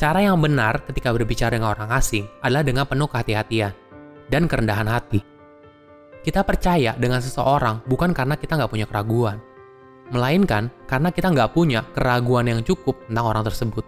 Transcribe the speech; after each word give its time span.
Cara 0.00 0.24
yang 0.24 0.40
benar 0.40 0.80
ketika 0.88 1.12
berbicara 1.12 1.60
dengan 1.60 1.76
orang 1.76 1.92
asing 1.92 2.24
adalah 2.40 2.64
dengan 2.64 2.88
penuh 2.88 3.04
kehati-hatian 3.04 3.76
dan 4.32 4.48
kerendahan 4.48 4.88
hati. 4.88 5.20
Kita 6.24 6.40
percaya 6.40 6.96
dengan 6.96 7.20
seseorang 7.20 7.84
bukan 7.84 8.16
karena 8.16 8.40
kita 8.40 8.56
nggak 8.56 8.72
punya 8.72 8.88
keraguan, 8.88 9.44
melainkan 10.08 10.72
karena 10.88 11.12
kita 11.12 11.28
nggak 11.28 11.52
punya 11.52 11.84
keraguan 11.92 12.48
yang 12.48 12.64
cukup 12.64 12.96
tentang 13.12 13.28
orang 13.28 13.44
tersebut. 13.44 13.84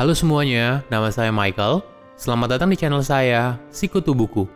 Halo 0.00 0.16
semuanya, 0.16 0.80
nama 0.88 1.12
saya 1.12 1.28
Michael. 1.28 1.84
Selamat 2.16 2.56
datang 2.56 2.72
di 2.72 2.80
channel 2.80 3.04
saya, 3.04 3.60
Sikutu 3.68 4.16
Buku. 4.16 4.48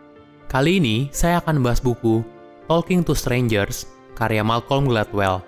Kali 0.48 0.80
ini 0.80 1.12
saya 1.12 1.44
akan 1.44 1.60
membahas 1.60 1.84
buku 1.84 2.24
Talking 2.64 3.04
to 3.04 3.12
Strangers, 3.12 3.92
karya 4.16 4.40
Malcolm 4.40 4.88
Gladwell. 4.88 5.47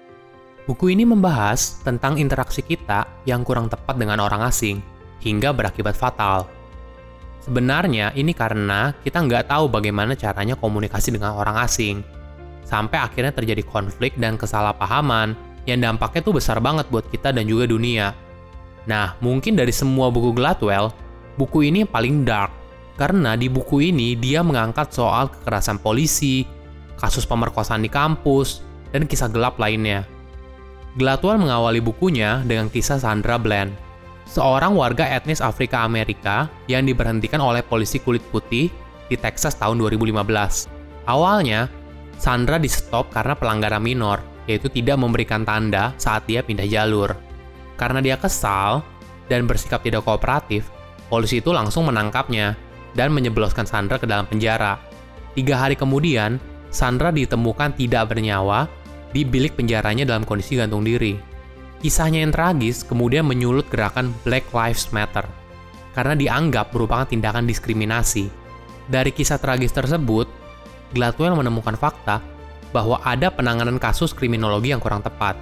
Buku 0.70 0.94
ini 0.94 1.02
membahas 1.02 1.82
tentang 1.82 2.14
interaksi 2.14 2.62
kita 2.62 3.02
yang 3.26 3.42
kurang 3.42 3.66
tepat 3.66 3.98
dengan 3.98 4.22
orang 4.22 4.46
asing, 4.46 4.78
hingga 5.18 5.50
berakibat 5.50 5.98
fatal. 5.98 6.46
Sebenarnya 7.42 8.14
ini 8.14 8.30
karena 8.30 8.94
kita 9.02 9.18
nggak 9.18 9.50
tahu 9.50 9.66
bagaimana 9.66 10.14
caranya 10.14 10.54
komunikasi 10.54 11.10
dengan 11.10 11.34
orang 11.34 11.58
asing, 11.66 12.06
sampai 12.62 13.02
akhirnya 13.02 13.34
terjadi 13.34 13.66
konflik 13.66 14.14
dan 14.14 14.38
kesalahpahaman 14.38 15.34
yang 15.66 15.82
dampaknya 15.82 16.22
tuh 16.22 16.38
besar 16.38 16.62
banget 16.62 16.86
buat 16.86 17.02
kita 17.10 17.34
dan 17.34 17.50
juga 17.50 17.66
dunia. 17.66 18.14
Nah, 18.86 19.18
mungkin 19.18 19.58
dari 19.58 19.74
semua 19.74 20.06
buku 20.06 20.38
Gladwell, 20.38 20.94
buku 21.34 21.66
ini 21.66 21.82
paling 21.82 22.22
dark, 22.22 22.54
karena 22.94 23.34
di 23.34 23.50
buku 23.50 23.90
ini 23.90 24.14
dia 24.14 24.46
mengangkat 24.46 24.94
soal 24.94 25.34
kekerasan 25.34 25.82
polisi, 25.82 26.46
kasus 26.94 27.26
pemerkosaan 27.26 27.82
di 27.82 27.90
kampus, 27.90 28.62
dan 28.94 29.10
kisah 29.10 29.26
gelap 29.26 29.58
lainnya. 29.58 30.19
Gladwell 30.98 31.38
mengawali 31.38 31.78
bukunya 31.78 32.42
dengan 32.42 32.66
kisah 32.66 32.98
Sandra 32.98 33.38
Bland, 33.38 33.70
seorang 34.26 34.74
warga 34.74 35.06
etnis 35.06 35.38
Afrika 35.38 35.86
Amerika 35.86 36.50
yang 36.66 36.82
diberhentikan 36.82 37.38
oleh 37.38 37.62
polisi 37.62 38.02
kulit 38.02 38.22
putih 38.34 38.66
di 39.06 39.14
Texas 39.14 39.54
tahun 39.54 39.78
2015. 39.78 40.26
Awalnya, 41.06 41.70
Sandra 42.18 42.58
di 42.58 42.66
stop 42.66 43.14
karena 43.14 43.38
pelanggaran 43.38 43.78
minor, 43.78 44.18
yaitu 44.50 44.66
tidak 44.66 44.98
memberikan 44.98 45.46
tanda 45.46 45.94
saat 45.94 46.26
dia 46.26 46.42
pindah 46.42 46.66
jalur. 46.66 47.14
Karena 47.78 48.02
dia 48.02 48.18
kesal 48.18 48.82
dan 49.30 49.46
bersikap 49.46 49.86
tidak 49.86 50.02
kooperatif, 50.02 50.66
polisi 51.06 51.38
itu 51.38 51.54
langsung 51.54 51.86
menangkapnya 51.86 52.58
dan 52.98 53.14
menyebloskan 53.14 53.62
Sandra 53.62 53.94
ke 53.94 54.10
dalam 54.10 54.26
penjara. 54.26 54.74
Tiga 55.38 55.54
hari 55.54 55.78
kemudian, 55.78 56.42
Sandra 56.74 57.14
ditemukan 57.14 57.78
tidak 57.78 58.10
bernyawa 58.10 58.66
di 59.10 59.26
bilik 59.26 59.58
penjaranya 59.58 60.06
dalam 60.06 60.22
kondisi 60.22 60.58
gantung 60.58 60.86
diri. 60.86 61.18
Kisahnya 61.80 62.20
yang 62.20 62.32
tragis 62.34 62.84
kemudian 62.84 63.24
menyulut 63.24 63.64
gerakan 63.72 64.12
Black 64.22 64.52
Lives 64.52 64.92
Matter 64.92 65.24
karena 65.96 66.14
dianggap 66.14 66.70
merupakan 66.70 67.08
tindakan 67.08 67.48
diskriminasi. 67.48 68.30
Dari 68.90 69.10
kisah 69.14 69.38
tragis 69.38 69.70
tersebut, 69.74 70.26
Gladwell 70.90 71.38
menemukan 71.38 71.78
fakta 71.78 72.18
bahwa 72.70 72.98
ada 73.02 73.30
penanganan 73.30 73.78
kasus 73.78 74.14
kriminologi 74.14 74.70
yang 74.70 74.82
kurang 74.82 75.02
tepat. 75.02 75.38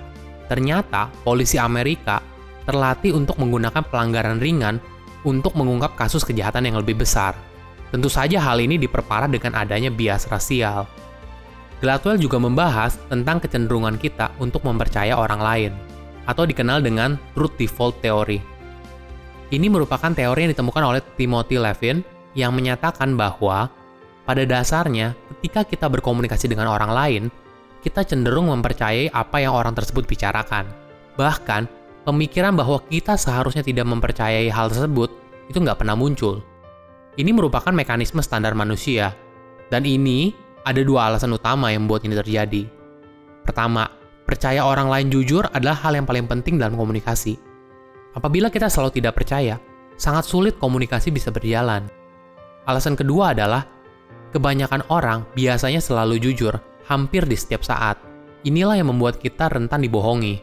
Ternyata, 0.48 1.12
polisi 1.24 1.60
Amerika 1.60 2.24
terlatih 2.64 3.16
untuk 3.16 3.40
menggunakan 3.40 3.80
pelanggaran 3.84 4.40
ringan 4.40 4.80
untuk 5.24 5.56
mengungkap 5.56 5.96
kasus 5.96 6.24
kejahatan 6.24 6.68
yang 6.68 6.76
lebih 6.80 7.00
besar. 7.00 7.36
Tentu 7.88 8.12
saja 8.12 8.40
hal 8.44 8.60
ini 8.60 8.76
diperparah 8.76 9.28
dengan 9.28 9.56
adanya 9.56 9.88
bias 9.88 10.28
rasial. 10.28 10.84
Gladwell 11.78 12.18
juga 12.18 12.42
membahas 12.42 12.98
tentang 13.06 13.38
kecenderungan 13.38 14.02
kita 14.02 14.34
untuk 14.42 14.66
mempercaya 14.66 15.14
orang 15.14 15.38
lain, 15.38 15.72
atau 16.26 16.42
dikenal 16.42 16.82
dengan 16.82 17.14
truth 17.38 17.54
default 17.54 18.02
theory. 18.02 18.42
Ini 19.48 19.70
merupakan 19.70 20.12
teori 20.12 20.44
yang 20.44 20.52
ditemukan 20.52 20.84
oleh 20.84 21.00
Timothy 21.16 21.56
Levin 21.56 22.04
yang 22.36 22.52
menyatakan 22.52 23.16
bahwa 23.16 23.72
pada 24.28 24.44
dasarnya 24.44 25.16
ketika 25.38 25.64
kita 25.64 25.86
berkomunikasi 25.88 26.52
dengan 26.52 26.68
orang 26.68 26.92
lain, 26.92 27.22
kita 27.80 28.04
cenderung 28.04 28.52
mempercayai 28.52 29.08
apa 29.08 29.40
yang 29.40 29.56
orang 29.56 29.72
tersebut 29.72 30.04
bicarakan. 30.04 30.68
Bahkan, 31.16 31.64
pemikiran 32.04 32.52
bahwa 32.52 32.82
kita 32.90 33.16
seharusnya 33.16 33.64
tidak 33.64 33.88
mempercayai 33.88 34.52
hal 34.52 34.68
tersebut 34.68 35.08
itu 35.48 35.56
nggak 35.56 35.80
pernah 35.80 35.96
muncul. 35.96 36.44
Ini 37.16 37.32
merupakan 37.32 37.72
mekanisme 37.72 38.20
standar 38.20 38.52
manusia, 38.52 39.16
dan 39.72 39.88
ini 39.88 40.36
ada 40.64 40.80
dua 40.82 41.12
alasan 41.12 41.34
utama 41.34 41.70
yang 41.70 41.86
membuat 41.86 42.06
ini 42.08 42.14
terjadi. 42.18 42.62
Pertama, 43.44 43.88
percaya 44.28 44.64
orang 44.64 44.92
lain 44.92 45.08
jujur 45.08 45.46
adalah 45.52 45.78
hal 45.80 45.96
yang 45.96 46.04
paling 46.04 46.28
penting 46.28 46.60
dalam 46.60 46.76
komunikasi. 46.76 47.38
Apabila 48.12 48.50
kita 48.50 48.68
selalu 48.68 48.98
tidak 48.98 49.16
percaya, 49.16 49.56
sangat 49.96 50.26
sulit 50.26 50.54
komunikasi 50.56 51.14
bisa 51.14 51.32
berjalan. 51.32 51.88
Alasan 52.68 52.98
kedua 52.98 53.32
adalah 53.32 53.64
kebanyakan 54.34 54.84
orang 54.92 55.24
biasanya 55.32 55.80
selalu 55.80 56.20
jujur 56.20 56.56
hampir 56.88 57.24
di 57.24 57.36
setiap 57.36 57.64
saat. 57.64 57.96
Inilah 58.44 58.78
yang 58.78 58.92
membuat 58.92 59.18
kita 59.18 59.50
rentan 59.50 59.82
dibohongi. 59.82 60.40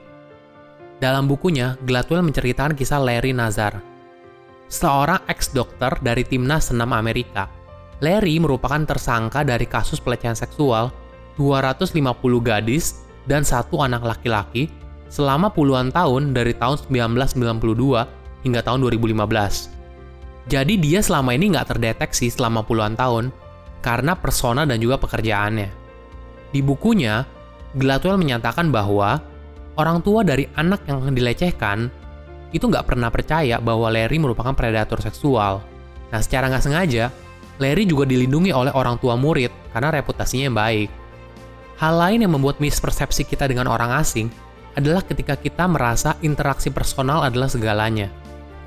Dalam 0.99 1.27
bukunya, 1.27 1.75
Gladwell 1.83 2.23
menceritakan 2.23 2.75
kisah 2.75 2.99
Larry 2.99 3.35
Nazar, 3.35 3.79
seorang 4.71 5.21
ex-dokter 5.27 5.91
dari 6.01 6.23
timnas 6.23 6.71
senam 6.71 6.91
Amerika 6.95 7.64
Larry 8.05 8.37
merupakan 8.37 8.85
tersangka 8.85 9.41
dari 9.41 9.65
kasus 9.65 9.97
pelecehan 9.97 10.37
seksual 10.37 10.93
250 11.41 12.05
gadis 12.45 13.01
dan 13.25 13.41
satu 13.41 13.81
anak 13.81 14.05
laki-laki 14.05 14.69
selama 15.09 15.49
puluhan 15.49 15.89
tahun 15.89 16.37
dari 16.37 16.53
tahun 16.53 16.85
1992 16.85 18.45
hingga 18.45 18.61
tahun 18.61 18.79
2015. 18.85 20.45
Jadi 20.45 20.73
dia 20.77 21.01
selama 21.01 21.33
ini 21.33 21.57
nggak 21.57 21.73
terdeteksi 21.73 22.29
selama 22.29 22.61
puluhan 22.61 22.93
tahun 22.93 23.33
karena 23.81 24.13
persona 24.13 24.69
dan 24.69 24.77
juga 24.77 25.01
pekerjaannya. 25.01 25.69
Di 26.53 26.61
bukunya, 26.61 27.25
Gladwell 27.73 28.21
menyatakan 28.21 28.69
bahwa 28.69 29.17
orang 29.81 30.05
tua 30.05 30.21
dari 30.21 30.45
anak 30.53 30.85
yang 30.85 31.09
dilecehkan 31.09 31.89
itu 32.53 32.69
nggak 32.69 32.85
pernah 32.85 33.09
percaya 33.09 33.57
bahwa 33.57 33.89
Larry 33.89 34.21
merupakan 34.21 34.53
predator 34.53 35.01
seksual. 35.01 35.65
Nah, 36.13 36.21
secara 36.21 36.47
nggak 36.47 36.63
sengaja, 36.63 37.09
Larry 37.59 37.87
juga 37.87 38.03
dilindungi 38.03 38.51
oleh 38.51 38.71
orang 38.75 38.99
tua 38.99 39.15
murid 39.15 39.51
karena 39.71 39.89
reputasinya 39.95 40.43
yang 40.51 40.57
baik. 40.57 40.89
Hal 41.75 41.95
lain 41.99 42.23
yang 42.23 42.33
membuat 42.35 42.59
mispersepsi 42.63 43.27
kita 43.27 43.47
dengan 43.51 43.67
orang 43.67 43.95
asing 43.95 44.31
adalah 44.75 45.03
ketika 45.03 45.39
kita 45.39 45.67
merasa 45.67 46.19
interaksi 46.23 46.67
personal 46.71 47.23
adalah 47.23 47.47
segalanya. 47.47 48.11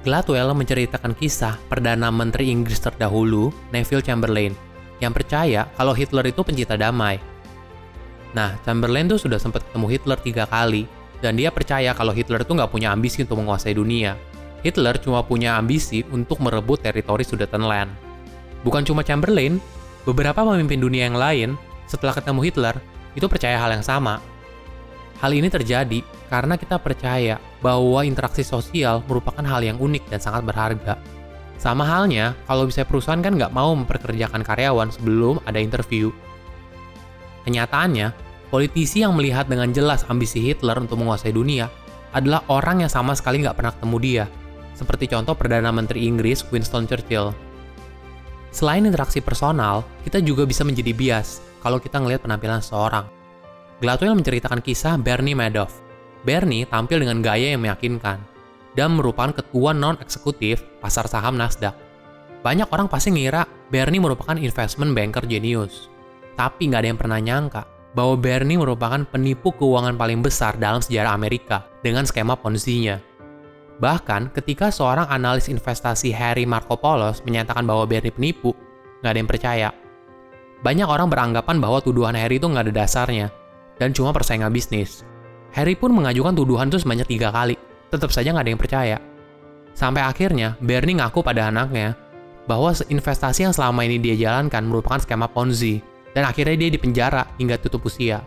Gladwell 0.04 0.56
menceritakan 0.56 1.12
kisah 1.12 1.60
Perdana 1.69 2.09
Menteri 2.09 2.48
Inggris 2.48 2.81
terdahulu, 2.81 3.53
Neville 3.75 4.04
Chamberlain, 4.04 4.56
yang 5.04 5.12
percaya 5.12 5.69
kalau 5.77 5.93
Hitler 5.93 6.32
itu 6.32 6.41
pencinta 6.41 6.81
damai. 6.81 7.21
Nah, 8.32 8.56
Chamberlain 8.65 9.09
tuh 9.09 9.21
sudah 9.21 9.37
sempat 9.37 9.65
ketemu 9.69 9.87
Hitler 9.88 10.19
tiga 10.21 10.44
kali, 10.48 10.88
dan 11.21 11.37
dia 11.37 11.53
percaya 11.53 11.93
kalau 11.93 12.15
Hitler 12.15 12.47
itu 12.47 12.53
nggak 12.56 12.71
punya 12.72 12.94
ambisi 12.94 13.25
untuk 13.27 13.43
menguasai 13.43 13.75
dunia. 13.75 14.16
Hitler 14.62 14.97
cuma 14.98 15.22
punya 15.22 15.59
ambisi 15.59 16.03
untuk 16.09 16.41
merebut 16.41 16.82
teritori 16.82 17.22
Sudetenland. 17.27 18.08
Bukan 18.67 18.83
cuma 18.83 19.07
Chamberlain, 19.07 19.63
beberapa 20.03 20.43
pemimpin 20.43 20.83
dunia 20.83 21.07
yang 21.11 21.19
lain 21.19 21.55
setelah 21.87 22.17
ketemu 22.17 22.41
Hitler 22.47 22.77
itu 23.15 23.27
percaya 23.27 23.59
hal 23.59 23.75
yang 23.75 23.85
sama. 23.85 24.19
Hal 25.19 25.35
ini 25.35 25.51
terjadi 25.51 26.03
karena 26.31 26.55
kita 26.55 26.79
percaya 26.79 27.43
bahwa 27.59 28.07
interaksi 28.07 28.47
sosial 28.47 29.03
merupakan 29.11 29.43
hal 29.43 29.67
yang 29.67 29.79
unik 29.79 30.07
dan 30.15 30.23
sangat 30.23 30.47
berharga. 30.47 30.95
Sama 31.59 31.83
halnya, 31.83 32.39
kalau 32.47 32.71
bisa 32.71 32.87
perusahaan 32.87 33.19
kan 33.19 33.35
nggak 33.35 33.51
mau 33.51 33.75
memperkerjakan 33.75 34.47
karyawan 34.47 34.95
sebelum 34.95 35.43
ada 35.43 35.59
interview. 35.59 36.15
Kenyataannya, 37.43 38.15
politisi 38.55 39.03
yang 39.03 39.19
melihat 39.19 39.51
dengan 39.51 39.75
jelas 39.75 40.07
ambisi 40.07 40.39
Hitler 40.39 40.79
untuk 40.79 41.03
menguasai 41.03 41.34
dunia 41.34 41.66
adalah 42.15 42.47
orang 42.47 42.87
yang 42.87 42.93
sama 42.93 43.19
sekali 43.19 43.43
nggak 43.43 43.59
pernah 43.59 43.75
ketemu 43.75 43.97
dia, 43.99 44.25
seperti 44.78 45.11
contoh 45.11 45.34
Perdana 45.34 45.75
Menteri 45.75 46.07
Inggris 46.07 46.47
Winston 46.54 46.87
Churchill. 46.87 47.47
Selain 48.48 48.84
interaksi 48.84 49.21
personal, 49.21 49.84
kita 50.04 50.24
juga 50.24 50.48
bisa 50.48 50.65
menjadi 50.65 50.97
bias 50.97 51.45
kalau 51.60 51.77
kita 51.77 52.00
ngelihat 52.00 52.24
penampilan 52.24 52.65
seseorang. 52.65 53.04
Gladwell 53.78 54.16
menceritakan 54.18 54.65
kisah 54.65 54.98
Bernie 54.98 55.36
Madoff. 55.36 55.84
Bernie 56.27 56.66
tampil 56.66 56.98
dengan 57.04 57.22
gaya 57.22 57.54
yang 57.54 57.62
meyakinkan 57.62 58.18
dan 58.74 58.95
merupakan 58.95 59.30
ketua 59.30 59.71
non-eksekutif 59.71 60.62
pasar 60.83 61.06
saham 61.06 61.39
Nasdaq. 61.39 61.74
Banyak 62.42 62.71
orang 62.71 62.86
pasti 62.91 63.15
ngira 63.15 63.47
Bernie 63.71 64.03
merupakan 64.03 64.39
investment 64.39 64.94
banker 64.94 65.27
jenius. 65.27 65.91
Tapi 66.39 66.71
nggak 66.71 66.80
ada 66.83 66.89
yang 66.91 67.01
pernah 67.01 67.18
nyangka 67.18 67.62
bahwa 67.94 68.15
Bernie 68.15 68.59
merupakan 68.59 69.03
penipu 69.03 69.51
keuangan 69.51 69.98
paling 69.98 70.22
besar 70.22 70.54
dalam 70.54 70.78
sejarah 70.78 71.15
Amerika 71.15 71.66
dengan 71.83 72.06
skema 72.06 72.39
Ponzi-nya. 72.39 73.03
Bahkan 73.78 74.34
ketika 74.34 74.75
seorang 74.75 75.07
analis 75.07 75.47
investasi 75.47 76.10
Harry 76.10 76.42
Marco 76.42 76.75
Polos 76.75 77.22
menyatakan 77.22 77.63
bahwa 77.63 77.86
Bernie 77.86 78.10
penipu, 78.10 78.51
nggak 79.01 79.10
ada 79.15 79.19
yang 79.19 79.30
percaya. 79.30 79.69
Banyak 80.66 80.89
orang 80.91 81.07
beranggapan 81.07 81.63
bahwa 81.63 81.78
tuduhan 81.78 82.19
Harry 82.19 82.42
itu 82.42 82.51
nggak 82.51 82.66
ada 82.66 82.75
dasarnya, 82.83 83.30
dan 83.78 83.95
cuma 83.95 84.10
persaingan 84.10 84.51
bisnis. 84.51 85.07
Harry 85.54 85.78
pun 85.78 85.95
mengajukan 85.95 86.34
tuduhan 86.34 86.66
itu 86.66 86.83
sebanyak 86.83 87.07
tiga 87.07 87.30
kali, 87.30 87.54
tetap 87.95 88.10
saja 88.10 88.34
nggak 88.34 88.45
ada 88.45 88.51
yang 88.51 88.60
percaya. 88.60 88.98
Sampai 89.78 90.03
akhirnya 90.03 90.59
Bernie 90.59 90.98
ngaku 90.98 91.22
pada 91.22 91.47
anaknya 91.47 91.95
bahwa 92.51 92.75
investasi 92.75 93.47
yang 93.47 93.54
selama 93.54 93.86
ini 93.86 94.03
dia 94.03 94.19
jalankan 94.19 94.66
merupakan 94.66 94.98
skema 94.98 95.30
Ponzi 95.30 95.78
dan 96.19 96.27
akhirnya 96.27 96.59
dia 96.59 96.75
dipenjara 96.75 97.30
hingga 97.39 97.63
tutup 97.63 97.86
usia. 97.86 98.27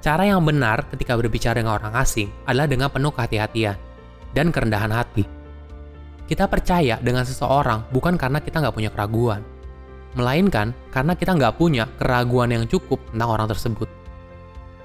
Cara 0.00 0.24
yang 0.24 0.40
benar 0.40 0.88
ketika 0.88 1.20
berbicara 1.20 1.60
dengan 1.60 1.76
orang 1.76 1.92
asing 2.00 2.32
adalah 2.48 2.64
dengan 2.64 2.88
penuh 2.88 3.12
kehati-hatian 3.12 3.91
dan 4.32 4.52
kerendahan 4.52 4.92
hati. 4.92 5.24
Kita 6.28 6.48
percaya 6.48 6.96
dengan 7.00 7.24
seseorang 7.24 7.92
bukan 7.92 8.16
karena 8.16 8.40
kita 8.40 8.60
nggak 8.64 8.74
punya 8.74 8.90
keraguan, 8.92 9.44
melainkan 10.16 10.72
karena 10.92 11.12
kita 11.16 11.36
nggak 11.36 11.56
punya 11.56 11.84
keraguan 12.00 12.52
yang 12.52 12.64
cukup 12.68 13.00
tentang 13.12 13.28
orang 13.28 13.48
tersebut. 13.48 13.88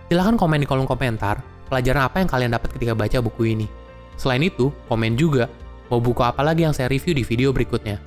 Silahkan 0.08 0.40
komen 0.40 0.64
di 0.64 0.68
kolom 0.68 0.88
komentar 0.88 1.44
pelajaran 1.68 2.08
apa 2.08 2.24
yang 2.24 2.30
kalian 2.32 2.52
dapat 2.56 2.70
ketika 2.76 2.96
baca 2.96 3.18
buku 3.20 3.56
ini. 3.56 3.68
Selain 4.16 4.42
itu, 4.42 4.72
komen 4.88 5.20
juga 5.20 5.52
mau 5.92 6.00
buku 6.00 6.24
apa 6.24 6.42
lagi 6.42 6.64
yang 6.66 6.74
saya 6.74 6.88
review 6.90 7.14
di 7.14 7.24
video 7.24 7.52
berikutnya. 7.52 8.00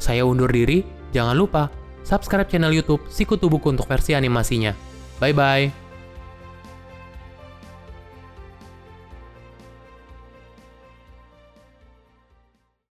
Saya 0.00 0.24
undur 0.24 0.50
diri, 0.50 0.82
jangan 1.12 1.36
lupa 1.36 1.68
subscribe 2.02 2.48
channel 2.48 2.72
YouTube 2.72 3.04
Sikutu 3.12 3.46
Buku 3.52 3.70
untuk 3.72 3.86
versi 3.86 4.16
animasinya. 4.16 4.72
Bye 5.20 5.36
bye. 5.36 5.87